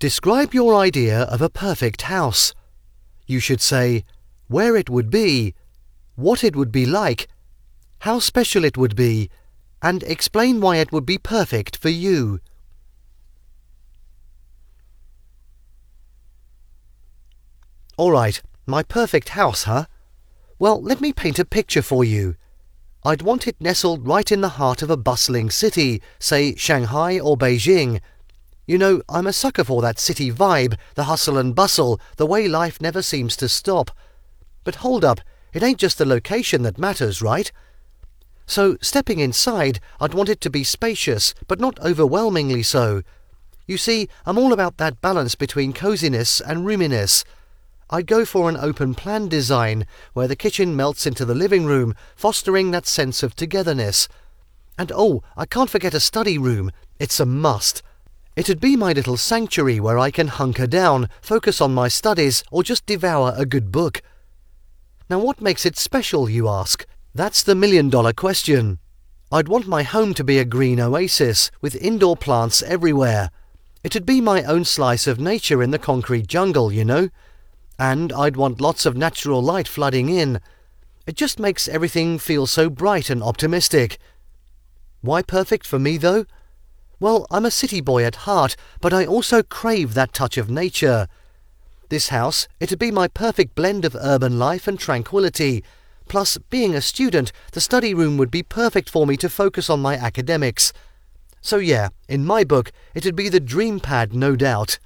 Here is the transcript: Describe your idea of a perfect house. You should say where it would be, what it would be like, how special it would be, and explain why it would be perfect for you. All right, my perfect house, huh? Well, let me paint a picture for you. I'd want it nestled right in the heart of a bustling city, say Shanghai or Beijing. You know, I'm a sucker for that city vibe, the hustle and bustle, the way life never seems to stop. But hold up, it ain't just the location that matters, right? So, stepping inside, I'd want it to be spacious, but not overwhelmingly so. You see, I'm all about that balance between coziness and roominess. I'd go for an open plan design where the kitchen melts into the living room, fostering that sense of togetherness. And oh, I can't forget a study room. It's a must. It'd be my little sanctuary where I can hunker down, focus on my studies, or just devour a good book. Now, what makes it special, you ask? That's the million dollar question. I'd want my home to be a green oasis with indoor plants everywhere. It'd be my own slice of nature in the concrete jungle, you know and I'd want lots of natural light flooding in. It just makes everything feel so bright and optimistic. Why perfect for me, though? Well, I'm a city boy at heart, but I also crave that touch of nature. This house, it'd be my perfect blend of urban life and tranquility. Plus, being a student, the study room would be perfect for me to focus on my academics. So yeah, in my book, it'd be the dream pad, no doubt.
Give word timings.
Describe 0.00 0.54
your 0.54 0.74
idea 0.76 1.24
of 1.24 1.42
a 1.42 1.50
perfect 1.50 2.02
house. 2.02 2.54
You 3.26 3.38
should 3.38 3.60
say 3.60 4.02
where 4.48 4.74
it 4.74 4.88
would 4.88 5.10
be, 5.10 5.54
what 6.16 6.42
it 6.42 6.56
would 6.56 6.72
be 6.72 6.86
like, 6.86 7.28
how 7.98 8.18
special 8.18 8.64
it 8.64 8.78
would 8.78 8.96
be, 8.96 9.28
and 9.82 10.02
explain 10.04 10.62
why 10.62 10.78
it 10.78 10.90
would 10.90 11.04
be 11.04 11.18
perfect 11.18 11.76
for 11.76 11.90
you. 11.90 12.40
All 17.98 18.12
right, 18.12 18.40
my 18.64 18.82
perfect 18.82 19.28
house, 19.40 19.64
huh? 19.64 19.84
Well, 20.58 20.80
let 20.80 21.02
me 21.02 21.12
paint 21.12 21.38
a 21.38 21.44
picture 21.44 21.82
for 21.82 22.04
you. 22.04 22.36
I'd 23.04 23.20
want 23.20 23.46
it 23.46 23.60
nestled 23.60 24.08
right 24.08 24.32
in 24.32 24.40
the 24.40 24.56
heart 24.60 24.80
of 24.80 24.88
a 24.88 24.96
bustling 24.96 25.50
city, 25.50 26.00
say 26.18 26.54
Shanghai 26.56 27.20
or 27.20 27.36
Beijing. 27.36 28.00
You 28.70 28.78
know, 28.78 29.02
I'm 29.08 29.26
a 29.26 29.32
sucker 29.32 29.64
for 29.64 29.82
that 29.82 29.98
city 29.98 30.30
vibe, 30.30 30.78
the 30.94 31.02
hustle 31.10 31.36
and 31.36 31.56
bustle, 31.56 32.00
the 32.18 32.24
way 32.24 32.46
life 32.46 32.80
never 32.80 33.02
seems 33.02 33.34
to 33.38 33.48
stop. 33.48 33.90
But 34.62 34.76
hold 34.76 35.04
up, 35.04 35.20
it 35.52 35.64
ain't 35.64 35.80
just 35.80 35.98
the 35.98 36.06
location 36.06 36.62
that 36.62 36.78
matters, 36.78 37.20
right? 37.20 37.50
So, 38.46 38.76
stepping 38.80 39.18
inside, 39.18 39.80
I'd 40.00 40.14
want 40.14 40.28
it 40.28 40.40
to 40.42 40.50
be 40.50 40.62
spacious, 40.62 41.34
but 41.48 41.58
not 41.58 41.80
overwhelmingly 41.80 42.62
so. 42.62 43.02
You 43.66 43.76
see, 43.76 44.08
I'm 44.24 44.38
all 44.38 44.52
about 44.52 44.76
that 44.76 45.00
balance 45.00 45.34
between 45.34 45.72
coziness 45.72 46.40
and 46.40 46.64
roominess. 46.64 47.24
I'd 47.90 48.06
go 48.06 48.24
for 48.24 48.48
an 48.48 48.56
open 48.56 48.94
plan 48.94 49.26
design 49.26 49.84
where 50.12 50.28
the 50.28 50.36
kitchen 50.36 50.76
melts 50.76 51.06
into 51.06 51.24
the 51.24 51.34
living 51.34 51.66
room, 51.66 51.96
fostering 52.14 52.70
that 52.70 52.86
sense 52.86 53.24
of 53.24 53.34
togetherness. 53.34 54.06
And 54.78 54.92
oh, 54.94 55.24
I 55.36 55.44
can't 55.44 55.68
forget 55.70 55.92
a 55.92 55.98
study 55.98 56.38
room. 56.38 56.70
It's 57.00 57.18
a 57.18 57.26
must. 57.26 57.82
It'd 58.40 58.58
be 58.58 58.74
my 58.74 58.94
little 58.94 59.18
sanctuary 59.18 59.80
where 59.80 59.98
I 59.98 60.10
can 60.10 60.28
hunker 60.28 60.66
down, 60.66 61.10
focus 61.20 61.60
on 61.60 61.74
my 61.74 61.88
studies, 61.88 62.42
or 62.50 62.62
just 62.62 62.86
devour 62.86 63.34
a 63.36 63.44
good 63.44 63.70
book. 63.70 64.00
Now, 65.10 65.18
what 65.18 65.42
makes 65.42 65.66
it 65.66 65.76
special, 65.76 66.30
you 66.30 66.48
ask? 66.48 66.86
That's 67.14 67.42
the 67.42 67.54
million 67.54 67.90
dollar 67.90 68.14
question. 68.14 68.78
I'd 69.30 69.48
want 69.48 69.66
my 69.66 69.82
home 69.82 70.14
to 70.14 70.24
be 70.24 70.38
a 70.38 70.46
green 70.46 70.80
oasis 70.80 71.50
with 71.60 71.76
indoor 71.76 72.16
plants 72.16 72.62
everywhere. 72.62 73.30
It'd 73.84 74.06
be 74.06 74.22
my 74.22 74.42
own 74.44 74.64
slice 74.64 75.06
of 75.06 75.20
nature 75.20 75.62
in 75.62 75.70
the 75.70 75.78
concrete 75.78 76.26
jungle, 76.26 76.72
you 76.72 76.86
know 76.86 77.10
and 77.78 78.12
I'd 78.12 78.36
want 78.36 78.60
lots 78.60 78.84
of 78.84 78.94
natural 78.94 79.42
light 79.42 79.66
flooding 79.66 80.10
in. 80.10 80.38
It 81.06 81.16
just 81.16 81.38
makes 81.38 81.66
everything 81.66 82.18
feel 82.18 82.46
so 82.46 82.68
bright 82.68 83.08
and 83.08 83.22
optimistic. 83.22 83.98
Why 85.00 85.22
perfect 85.22 85.66
for 85.66 85.78
me, 85.78 85.96
though? 85.96 86.26
Well, 87.00 87.26
I'm 87.30 87.46
a 87.46 87.50
city 87.50 87.80
boy 87.80 88.04
at 88.04 88.26
heart, 88.26 88.56
but 88.82 88.92
I 88.92 89.06
also 89.06 89.42
crave 89.42 89.94
that 89.94 90.12
touch 90.12 90.36
of 90.36 90.50
nature. 90.50 91.08
This 91.88 92.10
house, 92.10 92.46
it'd 92.60 92.78
be 92.78 92.90
my 92.90 93.08
perfect 93.08 93.54
blend 93.54 93.86
of 93.86 93.96
urban 93.98 94.38
life 94.38 94.68
and 94.68 94.78
tranquility. 94.78 95.64
Plus, 96.08 96.36
being 96.50 96.74
a 96.74 96.82
student, 96.82 97.32
the 97.52 97.60
study 97.62 97.94
room 97.94 98.18
would 98.18 98.30
be 98.30 98.42
perfect 98.42 98.90
for 98.90 99.06
me 99.06 99.16
to 99.16 99.30
focus 99.30 99.70
on 99.70 99.80
my 99.80 99.94
academics. 99.94 100.74
So 101.40 101.56
yeah, 101.56 101.88
in 102.06 102.26
my 102.26 102.44
book, 102.44 102.70
it'd 102.94 103.16
be 103.16 103.30
the 103.30 103.40
dream 103.40 103.80
pad, 103.80 104.12
no 104.12 104.36
doubt. 104.36 104.78